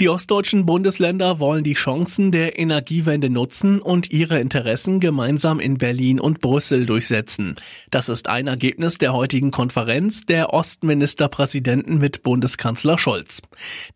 [0.00, 6.18] Die ostdeutschen Bundesländer wollen die Chancen der Energiewende nutzen und ihre Interessen gemeinsam in Berlin
[6.18, 7.56] und Brüssel durchsetzen.
[7.90, 13.42] Das ist ein Ergebnis der heutigen Konferenz der Ostministerpräsidenten mit Bundeskanzler Scholz.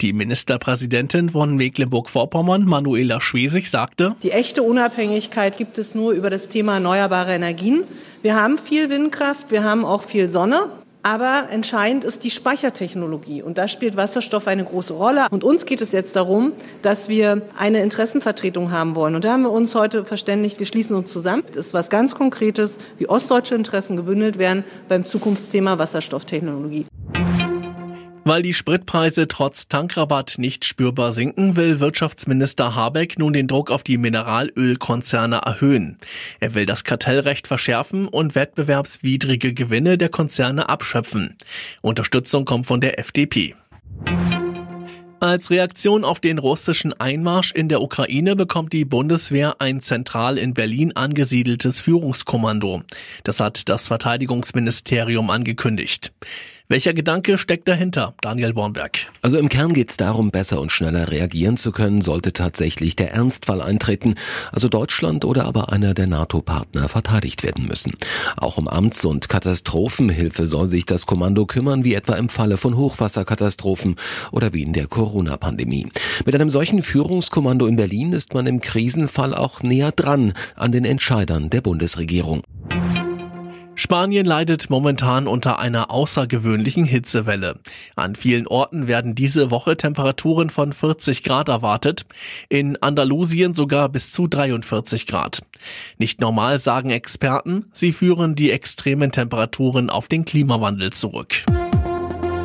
[0.02, 6.50] Die Ministerpräsidentin von Mecklenburg-Vorpommern, Manuela Schwesig, sagte, Die echte Unabhängigkeit gibt es nur über das
[6.50, 7.84] Thema erneuerbare Energien.
[8.20, 10.68] Wir haben viel Windkraft, wir haben auch viel Sonne.
[11.04, 13.42] Aber entscheidend ist die Speichertechnologie.
[13.42, 15.26] Und da spielt Wasserstoff eine große Rolle.
[15.30, 19.14] Und uns geht es jetzt darum, dass wir eine Interessenvertretung haben wollen.
[19.14, 21.42] Und da haben wir uns heute verständigt, wir schließen uns zusammen.
[21.48, 26.86] Das ist was ganz Konkretes, wie ostdeutsche Interessen gebündelt werden beim Zukunftsthema Wasserstofftechnologie.
[28.26, 33.82] Weil die Spritpreise trotz Tankrabatt nicht spürbar sinken, will Wirtschaftsminister Habeck nun den Druck auf
[33.82, 35.98] die Mineralölkonzerne erhöhen.
[36.40, 41.36] Er will das Kartellrecht verschärfen und wettbewerbswidrige Gewinne der Konzerne abschöpfen.
[41.82, 43.54] Unterstützung kommt von der FDP.
[45.20, 50.52] Als Reaktion auf den russischen Einmarsch in der Ukraine bekommt die Bundeswehr ein zentral in
[50.52, 52.82] Berlin angesiedeltes Führungskommando.
[53.22, 56.12] Das hat das Verteidigungsministerium angekündigt.
[56.66, 59.12] Welcher Gedanke steckt dahinter, Daniel Bornberg?
[59.20, 63.12] Also im Kern geht es darum, besser und schneller reagieren zu können, sollte tatsächlich der
[63.12, 64.14] Ernstfall eintreten,
[64.50, 67.92] also Deutschland oder aber einer der NATO-Partner verteidigt werden müssen.
[68.38, 72.78] Auch um Amts- und Katastrophenhilfe soll sich das Kommando kümmern, wie etwa im Falle von
[72.78, 73.96] Hochwasserkatastrophen
[74.32, 75.88] oder wie in der Corona-Pandemie.
[76.24, 80.86] Mit einem solchen Führungskommando in Berlin ist man im Krisenfall auch näher dran an den
[80.86, 82.42] Entscheidern der Bundesregierung.
[83.76, 87.58] Spanien leidet momentan unter einer außergewöhnlichen Hitzewelle.
[87.96, 92.06] An vielen Orten werden diese Woche Temperaturen von 40 Grad erwartet,
[92.48, 95.42] in Andalusien sogar bis zu 43 Grad.
[95.98, 101.44] Nicht normal sagen Experten, sie führen die extremen Temperaturen auf den Klimawandel zurück.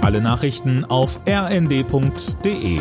[0.02, 2.80] Alle Nachrichten auf rnd.de